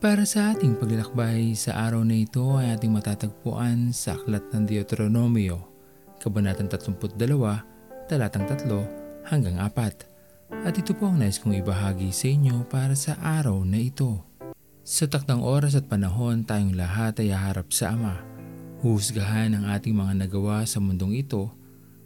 [0.00, 5.68] Para sa ating paglalakbay sa araw na ito ay ating matatagpuan sa Aklat ng Deuteronomio,
[6.16, 7.20] Kabanatang 32,
[8.08, 10.64] Talatang 3 hanggang 4.
[10.64, 14.24] At ito po ang nais kong ibahagi sa inyo para sa araw na ito.
[14.80, 18.24] Sa takdang oras at panahon tayong lahat ay haharap sa Ama.
[18.80, 21.52] Huhusgahan ang ating mga nagawa sa mundong ito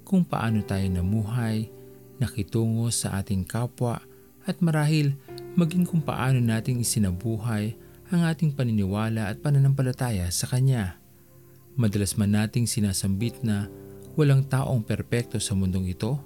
[0.02, 1.70] kung paano tayo namuhay,
[2.18, 4.02] nakitungo sa ating kapwa
[4.50, 5.14] at marahil
[5.54, 11.00] maging kung paano nating isinabuhay ang ating paniniwala at pananampalataya sa Kanya.
[11.74, 13.70] Madalas man nating sinasambit na
[14.14, 16.20] walang taong perpekto sa mundong ito,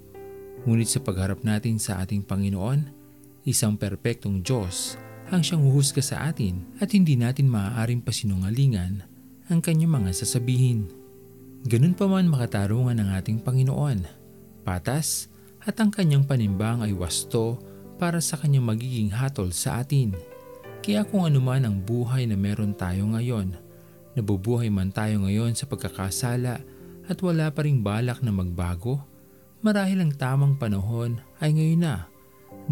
[0.66, 2.90] ngunit sa pagharap natin sa ating Panginoon,
[3.46, 9.04] isang perpektong Diyos ang siyang huhusga sa atin at hindi natin maaaring pasinungalingan
[9.48, 10.88] ang kanyang mga sasabihin.
[11.68, 14.04] Ganun pa man makatarungan ng ating Panginoon,
[14.64, 15.28] patas
[15.64, 17.60] at ang kanyang panimbang ay wasto
[17.98, 20.14] para sa kanyang magiging hatol sa atin.
[20.88, 23.52] Kaya kung anuman ang buhay na meron tayo ngayon,
[24.16, 26.64] nabubuhay man tayo ngayon sa pagkakasala
[27.04, 29.04] at wala pa ring balak na magbago,
[29.60, 32.08] marahil ang tamang panahon ay ngayon na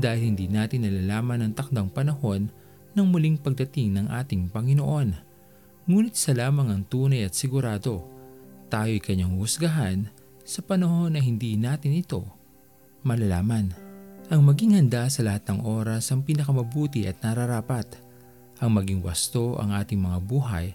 [0.01, 2.49] dahil hindi natin nalalaman ang takdang panahon
[2.97, 5.13] ng muling pagdating ng ating Panginoon.
[5.85, 8.01] Ngunit sa lamang ang tunay at sigurado,
[8.73, 10.09] tayo'y kanyang husgahan
[10.41, 12.25] sa panahon na hindi natin ito
[13.05, 13.77] malalaman.
[14.33, 18.06] Ang maging handa sa lahat ng oras ang pinakamabuti at nararapat.
[18.61, 20.67] Ang maging wasto ang ating mga buhay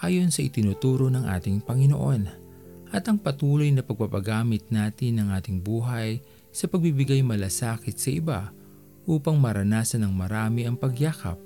[0.00, 2.44] ayon sa itinuturo ng ating Panginoon.
[2.92, 8.40] At ang patuloy na pagpapagamit natin ng ating buhay sa pagbibigay malasakit sa iba
[9.04, 11.36] upang maranasan ng marami ang pagyakap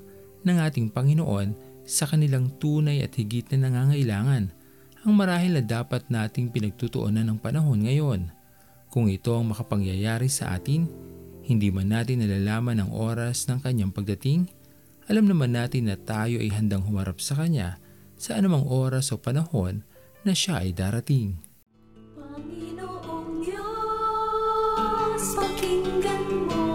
[0.46, 4.54] ng ating Panginoon sa kanilang tunay at higit na nangangailangan
[5.00, 8.28] ang marahil na dapat nating pinagtutuunan ng panahon ngayon.
[8.92, 10.84] Kung ito ang makapangyayari sa atin,
[11.40, 14.46] hindi man natin nalalaman ang oras ng kanyang pagdating,
[15.10, 17.82] alam naman natin na tayo ay handang humarap sa kanya
[18.14, 19.82] sa anumang oras o panahon
[20.22, 21.34] na siya ay darating.
[22.14, 26.70] Panginoong Diyos, pakinggan mo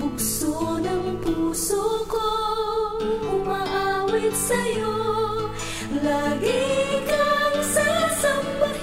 [0.00, 2.28] Bukso ng puso ko,
[3.36, 4.96] umaawit sa'yo
[6.00, 6.64] Lagi
[7.04, 8.79] kang sasambahin,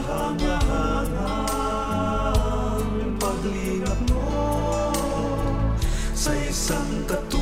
[0.00, 1.20] Kahangahangang
[3.20, 4.24] paglingap mo
[6.16, 7.39] Sa isang katulad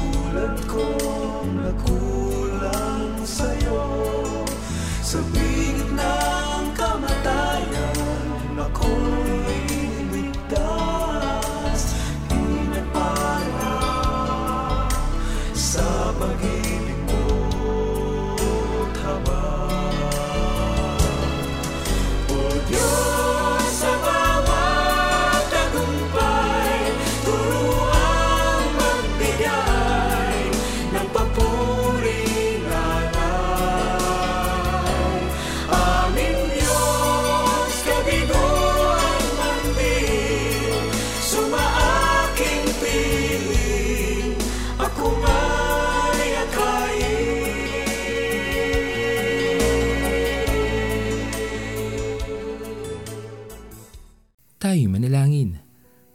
[54.68, 55.56] Tayo manalangin.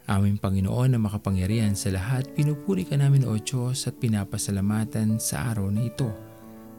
[0.06, 5.74] Aming Panginoon na makapangyarihan sa lahat, pinupuri ka namin o Diyos at pinapasalamatan sa araw
[5.74, 6.06] na ito.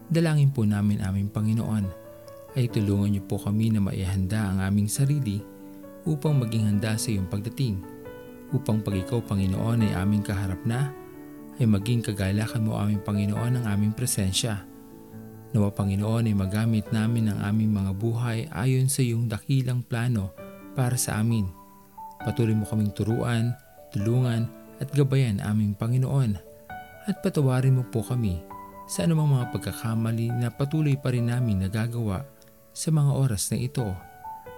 [0.07, 1.83] Dalangin po namin aming Panginoon
[2.55, 5.43] ay tulungan niyo po kami na maihanda ang aming sarili
[6.07, 7.83] upang maging handa sa iyong pagdating.
[8.55, 10.95] Upang pag ikaw Panginoon ay aming kaharap na,
[11.59, 14.63] ay maging kagalakan mo aming Panginoon ang aming presensya.
[15.51, 20.31] Nawa Panginoon ay magamit namin ang aming mga buhay ayon sa iyong dakilang plano
[20.71, 21.64] para sa amin.
[22.23, 23.51] Patuloy mo kaming turuan,
[23.91, 24.47] tulungan
[24.79, 26.37] at gabayan aming Panginoon.
[27.05, 28.41] At patawarin mo po kami
[28.85, 32.25] sa anumang mga pagkakamali na patuloy pa rin namin nagagawa
[32.75, 33.87] sa mga oras na ito.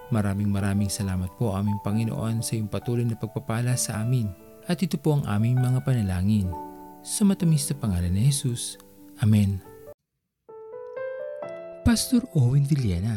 [0.08, 4.32] Maraming maraming salamat po aming Panginoon sa iyong patuloy na pagpapala sa amin.
[4.68, 6.48] At ito po ang aming mga panalangin.
[7.04, 8.76] Sa matamis na pangalan ni Jesus.
[9.20, 9.60] Amen.
[11.88, 13.16] Pastor Owen Villena,